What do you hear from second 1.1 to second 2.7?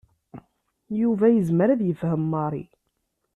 yezmer ad yefhem Mary.